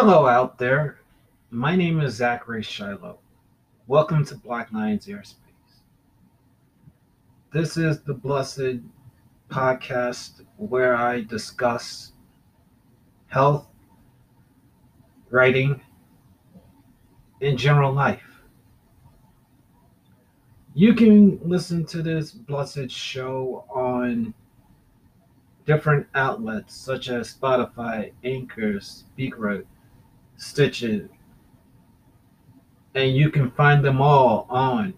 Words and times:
Hello 0.00 0.28
out 0.28 0.58
there. 0.58 1.00
My 1.50 1.74
name 1.74 2.00
is 2.00 2.14
Zachary 2.14 2.62
Shiloh. 2.62 3.18
Welcome 3.88 4.24
to 4.26 4.36
Black 4.36 4.70
Lions 4.70 5.08
Airspace. 5.08 5.34
This 7.52 7.76
is 7.76 8.00
the 8.02 8.14
Blessed 8.14 8.78
podcast 9.48 10.42
where 10.56 10.94
I 10.94 11.22
discuss 11.22 12.12
health, 13.26 13.66
writing, 15.30 15.80
and 17.42 17.58
general 17.58 17.92
life. 17.92 18.44
You 20.74 20.94
can 20.94 21.40
listen 21.42 21.84
to 21.86 22.02
this 22.02 22.30
blessed 22.30 22.88
show 22.88 23.64
on 23.68 24.32
different 25.66 26.06
outlets 26.14 26.76
such 26.76 27.08
as 27.08 27.34
Spotify, 27.34 28.12
Anchor, 28.22 28.74
Spreaker, 28.74 29.64
Stitcher, 30.38 31.10
and 32.94 33.14
you 33.14 33.30
can 33.30 33.50
find 33.50 33.84
them 33.84 34.00
all 34.00 34.46
on 34.48 34.94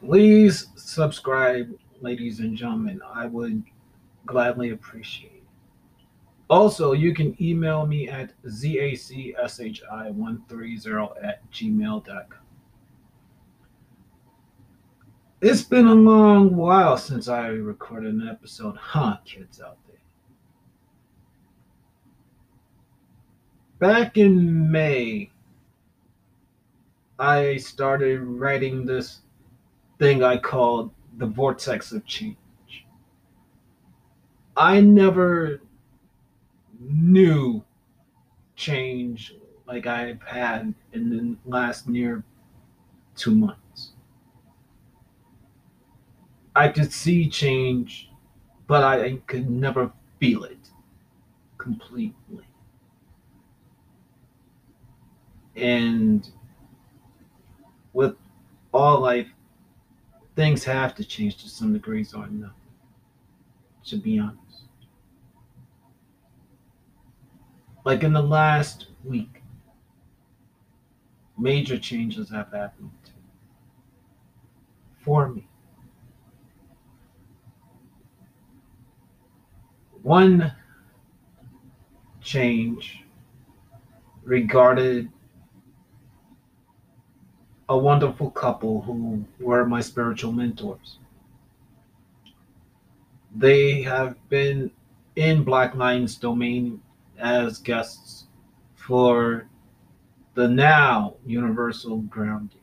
Please 0.00 0.68
subscribe, 0.76 1.76
ladies 2.00 2.40
and 2.40 2.56
gentlemen. 2.56 3.02
I 3.12 3.26
would 3.26 3.62
gladly 4.26 4.70
appreciate. 4.70 5.33
Also, 6.50 6.92
you 6.92 7.14
can 7.14 7.34
email 7.40 7.86
me 7.86 8.08
at 8.08 8.32
zacshi130 8.44 11.24
at 11.24 11.50
gmail.com. 11.50 12.40
It's 15.40 15.62
been 15.62 15.86
a 15.86 15.94
long 15.94 16.56
while 16.56 16.96
since 16.96 17.28
I 17.28 17.48
recorded 17.48 18.14
an 18.14 18.28
episode, 18.28 18.76
huh, 18.76 19.18
kids 19.24 19.60
out 19.60 19.76
there? 19.86 19.98
Back 23.78 24.16
in 24.16 24.70
May, 24.70 25.30
I 27.18 27.58
started 27.58 28.20
writing 28.20 28.86
this 28.86 29.20
thing 29.98 30.22
I 30.22 30.38
called 30.38 30.92
the 31.18 31.26
Vortex 31.26 31.92
of 31.92 32.06
Change. 32.06 32.36
I 34.56 34.80
never 34.80 35.60
knew 36.94 37.64
change 38.56 39.34
like 39.66 39.86
I've 39.86 40.22
had 40.22 40.74
in 40.92 41.10
the 41.10 41.50
last 41.50 41.88
near 41.88 42.22
two 43.16 43.34
months. 43.34 43.90
I 46.54 46.68
could 46.68 46.92
see 46.92 47.28
change, 47.28 48.10
but 48.66 48.84
I 48.84 49.16
could 49.26 49.50
never 49.50 49.90
feel 50.20 50.44
it 50.44 50.68
completely. 51.58 52.44
And 55.56 56.28
with 57.92 58.16
all 58.72 59.00
life, 59.00 59.28
things 60.36 60.64
have 60.64 60.94
to 60.96 61.04
change 61.04 61.42
to 61.42 61.48
some 61.48 61.72
degrees 61.72 62.14
or 62.14 62.26
not, 62.28 62.54
to 63.86 63.96
be 63.96 64.18
honest. 64.18 64.38
Like 67.84 68.02
in 68.02 68.12
the 68.12 68.22
last 68.22 68.86
week, 69.04 69.42
major 71.38 71.78
changes 71.78 72.30
have 72.30 72.50
happened 72.52 72.90
for 75.04 75.28
me. 75.28 75.46
One 80.02 80.52
change 82.20 83.04
regarded 84.24 85.10
a 87.68 87.76
wonderful 87.76 88.30
couple 88.30 88.82
who 88.82 89.24
were 89.40 89.66
my 89.66 89.80
spiritual 89.80 90.32
mentors. 90.32 90.98
They 93.34 93.82
have 93.82 94.16
been 94.28 94.70
in 95.16 95.44
Black 95.44 95.74
Lions 95.74 96.16
domain 96.16 96.80
as 97.18 97.58
guests 97.58 98.26
for 98.74 99.48
the 100.34 100.48
now 100.48 101.14
universal 101.24 101.98
grounding. 102.02 102.58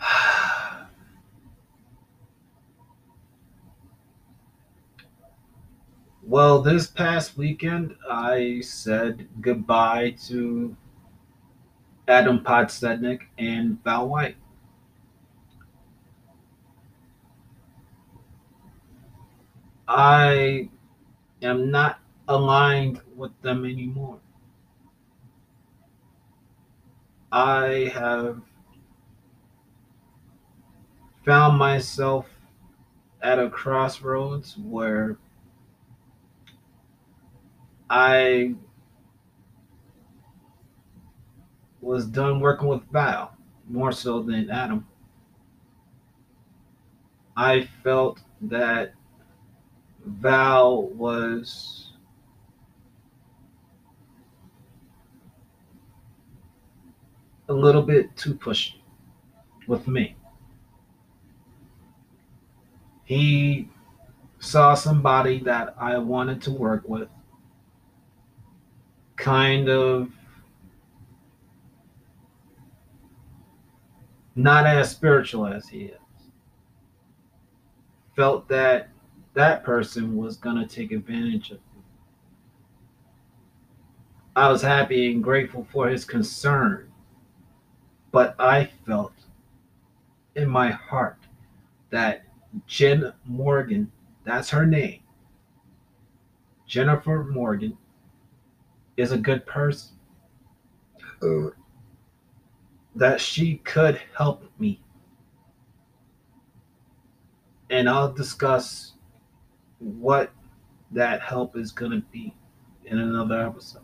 well, 6.22 6.60
this 6.60 6.86
past 6.86 7.36
weekend, 7.36 7.94
I 8.10 8.60
said 8.60 9.28
goodbye 9.40 10.16
to 10.26 10.76
Adam 12.08 12.40
Podsednik 12.40 13.20
and 13.38 13.82
Val 13.84 14.08
White. 14.08 14.36
I 19.86 20.70
am 21.42 21.70
not 21.70 22.00
aligned 22.28 23.00
with 23.16 23.32
them 23.42 23.64
anymore. 23.64 24.18
I 27.30 27.90
have 27.92 28.40
found 31.24 31.58
myself 31.58 32.26
at 33.22 33.38
a 33.38 33.50
crossroads 33.50 34.56
where 34.58 35.18
I 37.90 38.54
was 41.80 42.06
done 42.06 42.40
working 42.40 42.68
with 42.68 42.82
Val 42.90 43.36
more 43.68 43.92
so 43.92 44.22
than 44.22 44.50
Adam. 44.50 44.86
I 47.36 47.68
felt 47.82 48.20
that 48.42 48.94
Val 50.04 50.82
was 50.88 51.92
a 57.48 57.52
little 57.52 57.82
bit 57.82 58.14
too 58.16 58.34
pushy 58.34 58.76
with 59.66 59.88
me. 59.88 60.16
He 63.04 63.68
saw 64.38 64.74
somebody 64.74 65.40
that 65.40 65.74
I 65.78 65.98
wanted 65.98 66.42
to 66.42 66.50
work 66.50 66.88
with, 66.88 67.08
kind 69.16 69.68
of 69.68 70.10
not 74.34 74.66
as 74.66 74.90
spiritual 74.90 75.46
as 75.46 75.68
he 75.68 75.84
is. 75.84 75.98
Felt 78.16 78.48
that 78.48 78.88
that 79.34 79.64
person 79.64 80.16
was 80.16 80.36
going 80.36 80.56
to 80.56 80.66
take 80.66 80.92
advantage 80.92 81.50
of 81.50 81.58
me. 81.58 81.82
I 84.36 84.48
was 84.48 84.62
happy 84.62 85.12
and 85.12 85.22
grateful 85.22 85.66
for 85.72 85.88
his 85.88 86.04
concern, 86.04 86.90
but 88.12 88.34
I 88.38 88.70
felt 88.86 89.12
in 90.34 90.48
my 90.48 90.70
heart 90.70 91.18
that 91.90 92.24
Jen 92.66 93.12
Morgan, 93.24 93.90
that's 94.24 94.50
her 94.50 94.66
name, 94.66 95.00
Jennifer 96.66 97.24
Morgan, 97.24 97.76
is 98.96 99.12
a 99.12 99.18
good 99.18 99.46
person. 99.46 99.96
Oh. 101.22 101.52
that 102.96 103.20
she 103.20 103.56
could 103.58 104.00
help 104.16 104.44
me. 104.58 104.80
And 107.70 107.88
I'll 107.88 108.12
discuss 108.12 108.93
what 109.84 110.32
that 110.92 111.20
help 111.20 111.56
is 111.56 111.72
going 111.72 111.90
to 111.92 112.00
be 112.10 112.34
in 112.86 112.98
another 112.98 113.46
episode. 113.46 113.82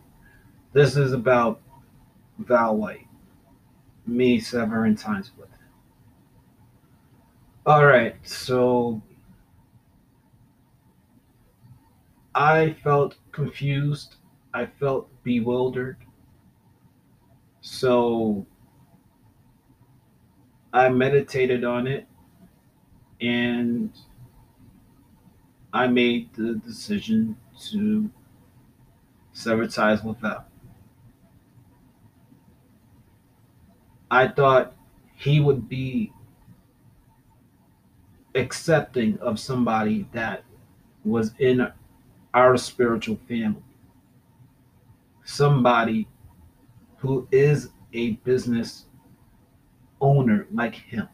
This 0.72 0.96
is 0.96 1.12
about 1.12 1.60
Val 2.38 2.76
White, 2.76 3.06
me 4.06 4.40
severing 4.40 4.96
times 4.96 5.32
with 5.36 5.50
him. 5.50 5.58
All 7.66 7.84
right, 7.84 8.16
so 8.22 9.02
I 12.34 12.76
felt 12.82 13.16
confused. 13.32 14.16
I 14.54 14.66
felt 14.66 15.08
bewildered. 15.22 15.98
So 17.60 18.46
I 20.72 20.88
meditated 20.88 21.64
on 21.64 21.86
it 21.86 22.06
and 23.20 23.90
I 25.72 25.86
made 25.86 26.34
the 26.34 26.54
decision 26.54 27.36
to 27.70 28.10
sever 29.32 29.66
ties 29.68 30.02
with 30.02 30.18
Val. 30.18 30.46
I 34.10 34.26
thought 34.26 34.74
he 35.14 35.38
would 35.38 35.68
be 35.68 36.12
accepting 38.34 39.18
of 39.18 39.38
somebody 39.38 40.08
that 40.12 40.42
was 41.04 41.32
in 41.38 41.72
our 42.34 42.56
spiritual 42.56 43.18
family. 43.28 43.62
Somebody 45.24 46.08
who 46.96 47.28
is 47.30 47.70
a 47.92 48.12
business 48.24 48.86
owner 50.00 50.48
like 50.52 50.74
him. 50.74 51.08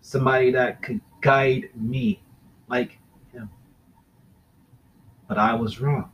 Somebody 0.00 0.50
that 0.52 0.82
could 0.82 1.02
guide 1.20 1.68
me 1.74 2.22
like. 2.68 2.97
But 5.28 5.38
I 5.38 5.54
was 5.54 5.80
wrong. 5.80 6.10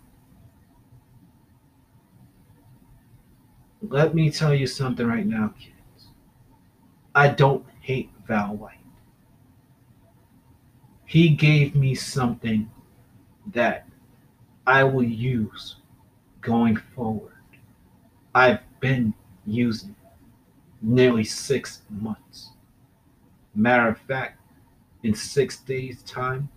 Let 3.80 4.14
me 4.14 4.30
tell 4.30 4.54
you 4.54 4.66
something 4.66 5.06
right 5.06 5.26
now, 5.26 5.54
kids. 5.58 6.08
I 7.14 7.28
don't 7.28 7.64
hate 7.80 8.10
Val 8.26 8.56
White. 8.56 8.78
He 11.04 11.28
gave 11.28 11.76
me 11.76 11.94
something 11.94 12.70
that 13.52 13.86
I 14.66 14.82
will 14.84 15.04
use 15.04 15.76
going 16.40 16.76
forward. 16.76 17.32
I've 18.34 18.60
been 18.80 19.14
using 19.46 19.94
nearly 20.82 21.24
six 21.24 21.82
months. 21.88 22.50
Matter 23.54 23.88
of 23.88 23.98
fact, 23.98 24.40
in 25.02 25.14
six 25.14 25.58
days' 25.58 26.02
time, 26.02 26.48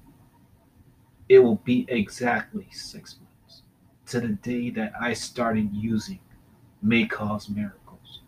it 1.29 1.39
will 1.39 1.57
be 1.63 1.85
exactly 1.89 2.67
six 2.71 3.17
months 3.19 3.63
to 4.07 4.19
the 4.19 4.29
day 4.29 4.69
that 4.71 4.93
I 4.99 5.13
started 5.13 5.69
using 5.73 6.19
May 6.81 7.05
Cause 7.05 7.49
Miracles 7.49 8.21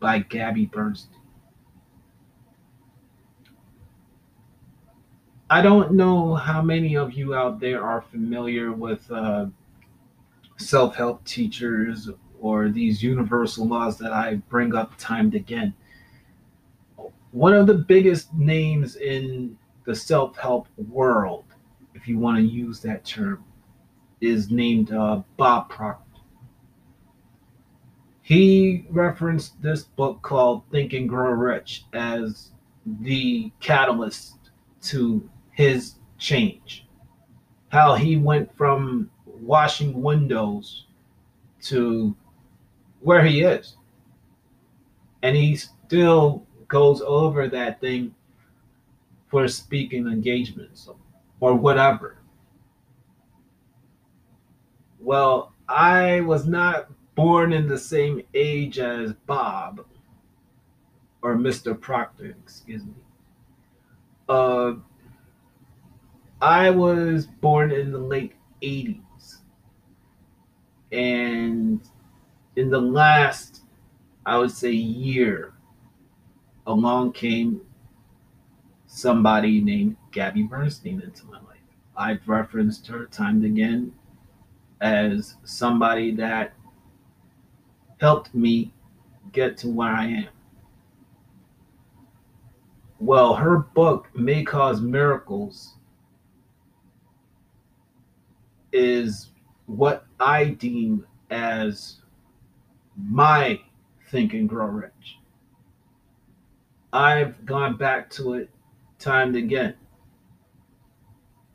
by 0.00 0.20
Gabby 0.20 0.66
Bernstein. 0.66 1.20
I 5.48 5.62
don't 5.62 5.92
know 5.92 6.34
how 6.34 6.60
many 6.60 6.96
of 6.96 7.12
you 7.12 7.34
out 7.34 7.60
there 7.60 7.82
are 7.84 8.02
familiar 8.02 8.72
with 8.72 9.08
uh, 9.12 9.46
self 10.56 10.96
help 10.96 11.24
teachers 11.24 12.10
or 12.40 12.68
these 12.68 13.02
universal 13.02 13.66
laws 13.66 13.96
that 13.98 14.12
I 14.12 14.36
bring 14.48 14.74
up 14.74 14.92
time 14.98 15.26
and 15.26 15.34
again. 15.34 15.74
One 17.30 17.54
of 17.54 17.66
the 17.66 17.74
biggest 17.74 18.32
names 18.34 18.96
in 18.96 19.56
the 19.84 19.94
self 19.94 20.36
help 20.36 20.68
world, 20.76 21.44
if 21.96 22.06
you 22.06 22.18
want 22.18 22.36
to 22.36 22.42
use 22.42 22.80
that 22.80 23.04
term, 23.04 23.42
is 24.20 24.50
named 24.50 24.92
uh, 24.92 25.22
Bob 25.36 25.70
Proctor. 25.70 26.02
He 28.22 28.84
referenced 28.90 29.60
this 29.62 29.84
book 29.84 30.20
called 30.20 30.62
Think 30.70 30.92
and 30.92 31.08
Grow 31.08 31.30
Rich 31.30 31.84
as 31.92 32.50
the 33.00 33.50
catalyst 33.60 34.36
to 34.82 35.28
his 35.52 35.94
change. 36.18 36.86
How 37.68 37.94
he 37.94 38.16
went 38.16 38.54
from 38.56 39.10
washing 39.24 40.02
windows 40.02 40.86
to 41.62 42.14
where 43.00 43.24
he 43.24 43.42
is. 43.42 43.76
And 45.22 45.36
he 45.36 45.56
still 45.56 46.46
goes 46.68 47.00
over 47.00 47.48
that 47.48 47.80
thing 47.80 48.14
for 49.28 49.48
speaking 49.48 50.06
engagements 50.06 50.88
or 51.40 51.54
whatever. 51.54 52.18
Well, 55.00 55.52
I 55.68 56.20
was 56.20 56.46
not 56.46 56.88
born 57.14 57.52
in 57.52 57.68
the 57.68 57.78
same 57.78 58.22
age 58.34 58.78
as 58.78 59.12
Bob 59.26 59.84
or 61.22 61.34
Mr. 61.34 61.78
Proctor, 61.78 62.36
excuse 62.42 62.84
me. 62.84 62.94
Uh, 64.28 64.74
I 66.40 66.70
was 66.70 67.26
born 67.26 67.72
in 67.72 67.92
the 67.92 67.98
late 67.98 68.34
80s. 68.62 69.38
And 70.92 71.80
in 72.56 72.70
the 72.70 72.80
last, 72.80 73.62
I 74.24 74.38
would 74.38 74.50
say, 74.50 74.70
year, 74.70 75.54
along 76.66 77.12
came 77.12 77.60
somebody 78.96 79.60
named 79.60 79.94
Gabby 80.10 80.42
Bernstein 80.42 81.02
into 81.02 81.26
my 81.26 81.38
life. 81.40 81.58
I've 81.98 82.26
referenced 82.26 82.86
her 82.86 83.04
time 83.04 83.36
and 83.36 83.44
again 83.44 83.92
as 84.80 85.34
somebody 85.44 86.12
that 86.12 86.54
helped 88.00 88.34
me 88.34 88.72
get 89.32 89.58
to 89.58 89.68
where 89.68 89.90
I 89.90 90.06
am. 90.06 90.28
Well, 92.98 93.34
her 93.34 93.58
book, 93.58 94.08
May 94.14 94.42
Cause 94.42 94.80
Miracles, 94.80 95.74
is 98.72 99.28
what 99.66 100.06
I 100.18 100.46
deem 100.46 101.06
as 101.28 101.96
my 102.96 103.60
Think 104.10 104.32
and 104.32 104.48
Grow 104.48 104.66
Rich. 104.66 105.18
I've 106.94 107.44
gone 107.44 107.76
back 107.76 108.08
to 108.10 108.34
it 108.34 108.50
time 108.98 109.28
and 109.28 109.36
again 109.36 109.74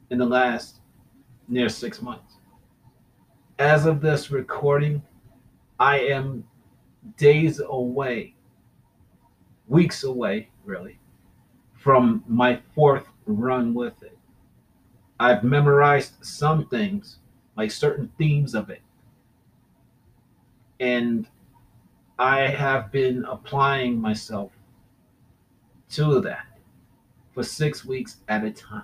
in 0.10 0.18
the 0.18 0.26
last 0.26 0.82
near 1.48 1.70
six 1.70 2.02
months. 2.02 2.36
As 3.60 3.86
of 3.86 4.02
this 4.02 4.32
recording, 4.32 5.02
I 5.80 6.00
am 6.00 6.44
days 7.18 7.62
away, 7.66 8.36
weeks 9.68 10.04
away, 10.04 10.50
really, 10.66 11.00
from 11.74 12.24
my 12.28 12.60
fourth 12.76 13.08
run 13.26 13.74
with 13.74 14.02
it. 14.04 14.18
I've 15.20 15.44
memorized 15.44 16.24
some 16.26 16.68
things, 16.68 17.20
like 17.56 17.72
certain 17.72 18.12
themes 18.18 18.56
of 18.56 18.70
it. 18.70 18.82
And 20.80 21.28
I 22.18 22.48
have 22.48 22.92
been 22.92 23.24
applying 23.26 24.00
myself 24.00 24.52
to 25.92 26.22
that 26.22 26.50
for 27.33 27.44
six 27.44 27.86
weeks 27.86 28.18
at 28.28 28.44
a 28.44 28.51
time. 28.51 28.83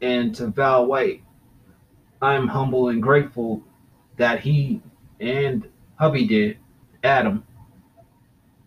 And 0.00 0.34
to 0.34 0.48
Val 0.48 0.86
White, 0.86 1.22
I'm 2.20 2.48
humble 2.48 2.88
and 2.88 3.02
grateful 3.02 3.62
that 4.16 4.40
he 4.40 4.82
and 5.20 5.68
hubby 5.96 6.26
did, 6.26 6.58
Adam, 7.02 7.44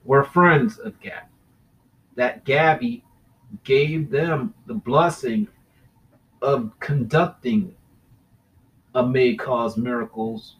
were 0.04 0.24
friends 0.24 0.78
of 0.78 1.00
Gabby. 1.00 1.28
That 2.16 2.46
Gabby 2.46 3.04
gave 3.64 4.10
them 4.10 4.54
the 4.66 4.74
blessing 4.74 5.48
of 6.42 6.72
conducting 6.80 7.76
a 8.96 9.06
May 9.06 9.36
Cause 9.36 9.78
Miracles 9.78 10.56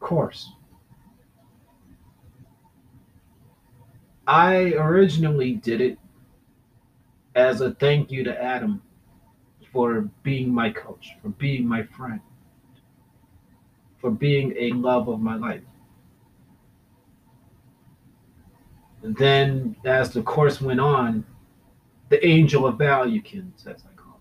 course. 0.00 0.52
I 4.26 4.74
originally 4.74 5.54
did 5.54 5.80
it 5.80 5.98
as 7.34 7.60
a 7.60 7.72
thank 7.72 8.10
you 8.10 8.24
to 8.24 8.42
Adam 8.42 8.82
for 9.72 10.02
being 10.22 10.52
my 10.52 10.70
coach, 10.70 11.12
for 11.22 11.30
being 11.30 11.66
my 11.66 11.82
friend, 11.82 12.20
for 13.98 14.10
being 14.10 14.54
a 14.58 14.72
love 14.72 15.08
of 15.08 15.20
my 15.20 15.36
life. 15.36 15.62
And 19.02 19.16
then, 19.16 19.76
as 19.84 20.12
the 20.12 20.22
course 20.22 20.60
went 20.60 20.80
on, 20.80 21.24
the 22.08 22.24
angel 22.26 22.66
of 22.66 22.76
Valuekins, 22.76 23.66
as 23.66 23.82
I 23.84 23.94
call 23.94 24.20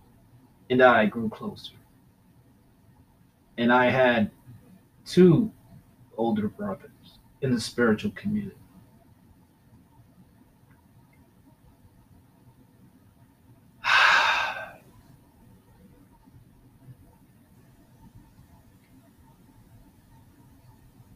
it, 0.69 0.73
and 0.73 0.81
I 0.81 1.05
grew 1.05 1.29
closer. 1.29 1.73
And 3.57 3.73
I 3.73 3.89
had 3.89 4.29
two 5.05 5.51
older 6.17 6.47
brothers 6.47 7.19
in 7.41 7.53
the 7.53 7.59
spiritual 7.61 8.11
community. 8.11 8.55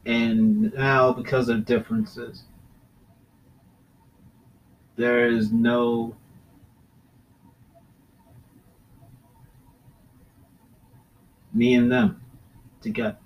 and 0.05 0.73
now, 0.73 1.11
because 1.11 1.49
of 1.49 1.65
differences, 1.65 2.43
there 4.95 5.27
is 5.27 5.51
no 5.51 6.15
me 11.53 11.75
and 11.75 11.91
them 11.91 12.21
together. 12.81 13.17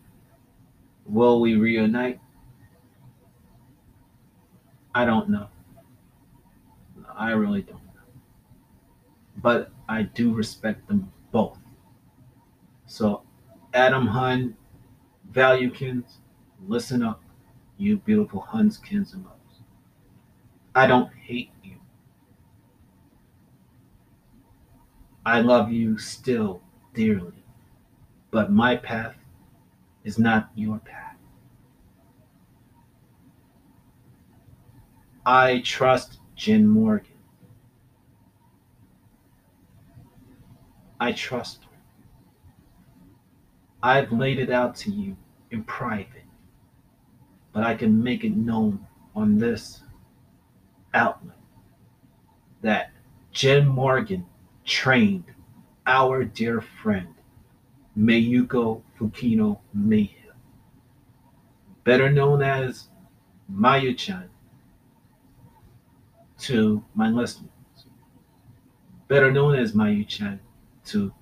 Will 1.05 1.39
we 1.39 1.55
reunite? 1.55 2.19
I 4.93 5.05
don't 5.05 5.29
know. 5.29 5.47
I 7.15 7.31
really 7.31 7.61
don't 7.61 7.75
know. 7.75 8.01
But 9.37 9.71
I 9.87 10.03
do 10.03 10.33
respect 10.33 10.87
them 10.87 11.11
both. 11.31 11.57
So, 12.87 13.23
Adam 13.73 14.07
Hun, 14.07 14.55
Valuekins, 15.31 16.17
listen 16.67 17.03
up, 17.03 17.21
you 17.77 17.97
beautiful 17.97 18.41
Huns, 18.41 18.77
kins, 18.77 19.13
and 19.13 19.23
mothers. 19.23 19.35
I 20.73 20.87
don't 20.87 21.13
hate 21.13 21.51
you. 21.63 21.75
I 25.25 25.41
love 25.41 25.71
you 25.71 25.97
still 25.97 26.61
dearly, 26.93 27.43
but 28.31 28.51
my 28.51 28.75
path 28.75 29.15
is 30.05 30.19
not 30.19 30.49
your 30.55 30.77
path. 30.79 31.17
I 35.25 35.61
trust 35.65 36.19
Jen 36.35 36.67
Morgan. 36.67 37.11
I 40.99 41.11
trust 41.11 41.63
her. 41.63 41.69
I've 43.81 44.11
laid 44.11 44.39
it 44.39 44.51
out 44.51 44.75
to 44.77 44.91
you 44.91 45.17
in 45.49 45.63
private, 45.63 46.23
but 47.51 47.63
I 47.63 47.73
can 47.73 48.01
make 48.03 48.23
it 48.23 48.35
known 48.35 48.85
on 49.15 49.39
this 49.39 49.81
outlet 50.93 51.35
that 52.61 52.91
Jen 53.31 53.67
Morgan 53.67 54.25
trained 54.63 55.25
our 55.87 56.23
dear 56.23 56.61
friend 56.61 57.14
Mayuko 57.97 58.81
Fukino 58.99 59.59
Mayhill, 59.75 60.33
better 61.83 62.11
known 62.11 62.41
as 62.41 62.89
Mayu-chan 63.51 64.29
to 66.39 66.83
my 66.93 67.09
listeners, 67.09 67.49
better 69.07 69.31
known 69.31 69.55
as 69.55 69.71
Mayu-chan 69.71 70.39
to 70.85 71.13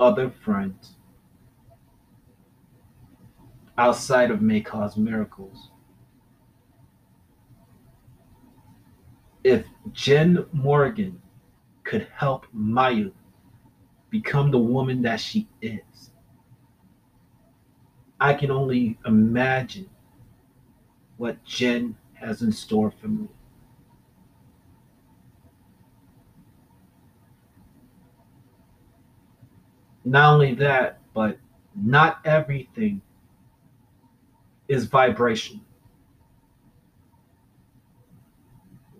other 0.00 0.30
friends 0.30 0.96
outside 3.78 4.30
of 4.30 4.42
May 4.42 4.60
Cause 4.60 4.96
Miracles. 4.96 5.70
If 9.44 9.64
Jen 9.92 10.44
Morgan 10.52 11.22
could 11.84 12.08
help 12.12 12.46
Mayu 12.52 13.12
become 14.10 14.50
the 14.50 14.58
woman 14.58 15.02
that 15.02 15.20
she 15.20 15.46
is, 15.60 16.10
I 18.20 18.32
can 18.34 18.50
only 18.50 18.98
imagine 19.04 19.88
what 21.18 21.42
Jen 21.44 21.96
has 22.14 22.42
in 22.42 22.52
store 22.52 22.90
for 22.90 23.08
me. 23.08 23.28
Not 30.04 30.34
only 30.34 30.54
that, 30.54 31.00
but 31.14 31.38
not 31.74 32.20
everything 32.24 33.02
is 34.68 34.86
vibration. 34.86 35.60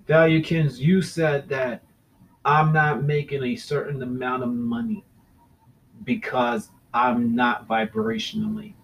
Value 0.07 0.43
Valuekins, 0.43 0.79
you 0.79 1.03
said 1.03 1.49
that 1.49 1.83
I'm 2.45 2.73
not 2.73 3.03
making 3.03 3.43
a 3.43 3.57
certain 3.57 4.03
amount 4.03 4.43
of 4.43 4.53
money 4.53 5.05
because 6.05 6.71
I'm 6.93 7.35
not 7.35 7.67
vibrationally 7.67 8.76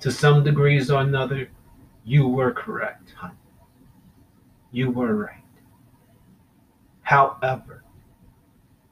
To 0.00 0.10
some 0.10 0.42
degrees 0.42 0.90
or 0.90 1.02
another, 1.02 1.48
you 2.04 2.26
were 2.26 2.52
correct, 2.52 3.12
honey. 3.16 3.34
You 4.72 4.90
were 4.90 5.14
right. 5.14 5.36
However, 7.02 7.82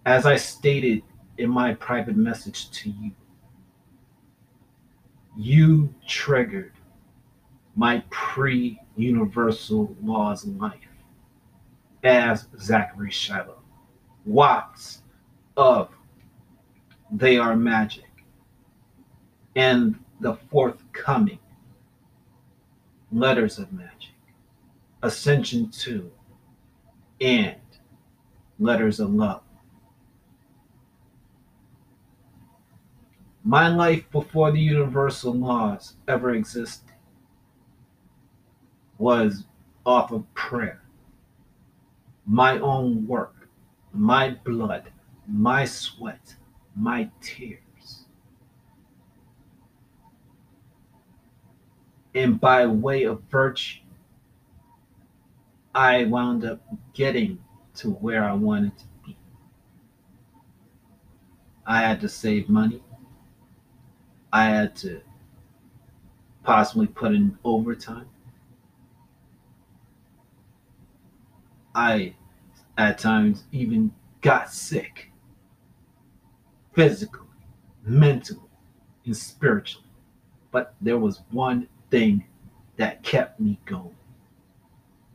as 0.05 0.27
I 0.27 0.37
stated 0.37 1.03
in 1.39 1.51
my 1.51 1.75
private 1.75 2.17
message 2.17 2.71
to 2.71 2.91
you, 2.91 3.13
you 5.37 5.95
triggered 6.07 6.73
my 7.77 8.03
pre 8.11 8.81
universal 8.97 9.97
laws 10.03 10.45
life 10.45 10.75
as 12.03 12.49
Zachary 12.61 13.11
Shiloh. 13.11 13.63
Watts 14.27 15.03
of 15.57 15.91
They 17.11 17.39
Are 17.39 17.57
Magic 17.57 18.05
and 19.55 19.99
the 20.21 20.35
forthcoming 20.51 21.39
Letters 23.11 23.59
of 23.59 23.73
Magic, 23.73 24.13
Ascension 25.03 25.71
2, 25.71 26.11
and 27.21 27.57
Letters 28.59 29.01
of 29.01 29.11
Love. 29.11 29.43
My 33.45 33.69
life 33.69 34.11
before 34.11 34.51
the 34.53 34.61
universal 34.61 35.33
laws 35.33 35.95
ever 36.07 36.35
existed 36.35 36.93
was 38.99 39.45
off 39.87 40.13
of 40.13 40.33
prayer. 40.35 40.83
My 42.27 42.59
own 42.59 43.07
work, 43.07 43.49
my 43.95 44.37
blood, 44.45 44.91
my 45.27 45.65
sweat, 45.65 46.37
my 46.77 47.09
tears. 47.23 47.68
And 52.15 52.41
by 52.41 52.67
way 52.67 53.05
of 53.05 53.23
virtue, 53.31 53.81
I 55.75 56.05
wound 56.05 56.45
up 56.45 56.61
getting 56.95 57.39
to 57.77 57.91
where 57.91 58.25
I 58.25 58.33
wanted 58.33 58.77
to 58.79 58.85
be. 59.05 59.17
I 61.67 61.83
had 61.83 62.01
to 62.01 62.09
save 62.09 62.49
money. 62.49 62.83
I 64.33 64.45
had 64.47 64.75
to 64.77 65.01
possibly 66.43 66.87
put 66.87 67.15
in 67.15 67.39
overtime. 67.45 68.09
I, 71.75 72.15
at 72.77 72.99
times, 72.99 73.45
even 73.53 73.93
got 74.21 74.51
sick 74.51 75.13
physically, 76.73 77.27
mentally, 77.85 78.41
and 79.05 79.17
spiritually. 79.17 79.87
But 80.51 80.75
there 80.81 80.99
was 80.99 81.23
one 81.31 81.69
thing 81.91 82.25
that 82.77 83.03
kept 83.03 83.41
me 83.41 83.59
going 83.67 83.95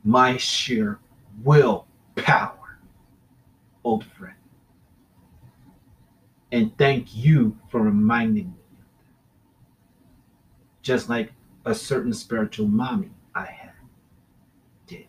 my 0.04 0.36
sheer 0.36 1.00
willpower, 1.42 2.78
old 3.82 4.04
friend. 4.04 4.36
And 6.52 6.76
thank 6.78 7.16
you 7.16 7.58
for 7.70 7.80
reminding 7.80 8.48
me 8.48 8.78
just 10.82 11.08
like 11.08 11.32
a 11.64 11.74
certain 11.74 12.12
spiritual 12.12 12.68
mommy 12.68 13.10
I 13.34 13.46
had 13.46 13.72
did. 14.86 15.06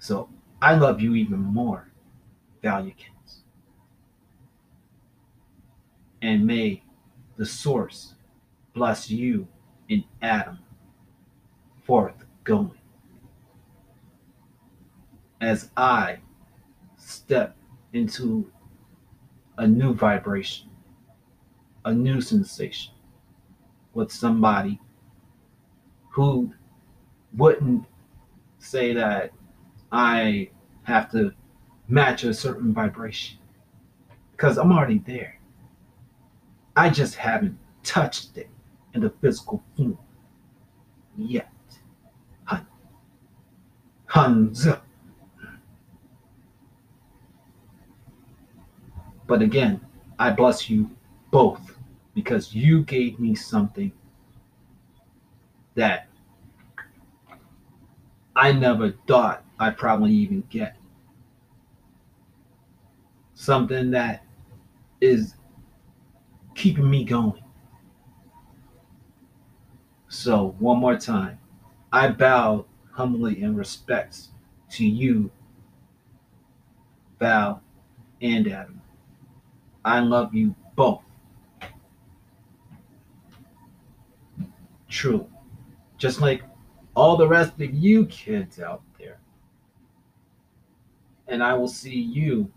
So 0.00 0.28
I 0.60 0.74
love 0.74 1.00
you 1.00 1.14
even 1.14 1.38
more, 1.40 1.88
Valuekins. 2.62 3.44
And 6.20 6.44
may 6.44 6.82
the 7.36 7.46
source 7.46 8.14
bless 8.74 9.08
you 9.08 9.46
in 9.90 10.04
Adam 10.22 10.58
forth 11.82 12.24
going. 12.44 12.78
As 15.40 15.70
I 15.76 16.18
step 16.96 17.56
into 17.92 18.50
a 19.58 19.66
new 19.66 19.92
vibration, 19.92 20.70
a 21.84 21.92
new 21.92 22.20
sensation, 22.20 22.94
with 23.92 24.12
somebody 24.12 24.80
who 26.10 26.52
wouldn't 27.36 27.84
say 28.58 28.94
that 28.94 29.32
I 29.90 30.50
have 30.84 31.10
to 31.10 31.32
match 31.88 32.22
a 32.22 32.32
certain 32.32 32.72
vibration 32.72 33.38
because 34.30 34.56
I'm 34.56 34.70
already 34.70 34.98
there. 34.98 35.40
I 36.76 36.90
just 36.90 37.16
haven't 37.16 37.58
touched 37.82 38.36
it 38.36 38.48
in 38.94 39.00
the 39.00 39.10
physical 39.20 39.62
form 39.76 39.98
yet. 41.16 41.52
Hun. 42.44 42.66
Huns. 44.06 44.66
But 49.26 49.42
again, 49.42 49.80
I 50.18 50.30
bless 50.30 50.68
you 50.68 50.90
both 51.30 51.78
because 52.14 52.54
you 52.54 52.82
gave 52.82 53.20
me 53.20 53.34
something 53.34 53.92
that 55.76 56.08
I 58.34 58.52
never 58.52 58.92
thought 59.06 59.44
I'd 59.58 59.76
probably 59.76 60.12
even 60.12 60.42
get. 60.50 60.76
Something 63.34 63.90
that 63.92 64.24
is 65.00 65.34
keeping 66.54 66.90
me 66.90 67.04
going. 67.04 67.42
So, 70.10 70.56
one 70.58 70.78
more 70.78 70.98
time, 70.98 71.38
I 71.90 72.08
bow 72.08 72.66
humbly 72.92 73.40
in 73.42 73.56
respect 73.56 74.28
to 74.72 74.84
you, 74.86 75.30
Val 77.20 77.62
and 78.22 78.48
Adam. 78.48 78.82
I 79.84 80.00
love 80.00 80.34
you 80.34 80.54
both. 80.76 81.02
True. 84.88 85.26
Just 85.98 86.20
like 86.20 86.42
all 86.96 87.16
the 87.16 87.28
rest 87.28 87.60
of 87.60 87.74
you 87.74 88.06
kids 88.06 88.60
out 88.60 88.82
there. 88.98 89.20
And 91.28 91.42
I 91.42 91.54
will 91.54 91.68
see 91.68 91.98
you 91.98 92.50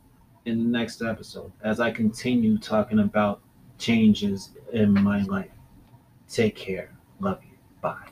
in 0.45 0.57
the 0.60 0.77
next 0.77 1.01
episode 1.01 1.51
as 1.63 1.79
I 1.79 1.91
continue 1.91 2.57
talking 2.57 3.00
about 3.00 3.41
changes 3.77 4.51
in 4.74 4.93
my 4.93 5.22
life. 5.24 5.51
Take 6.29 6.55
care. 6.55 6.93
Love 7.24 7.39
you. 7.44 7.58
Bye. 7.82 8.10